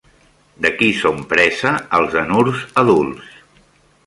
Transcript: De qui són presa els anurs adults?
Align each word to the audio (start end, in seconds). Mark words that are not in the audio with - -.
De 0.65 0.71
qui 0.79 0.87
són 1.01 1.21
presa 1.33 1.75
els 1.99 2.17
anurs 2.25 2.65
adults? 2.85 3.33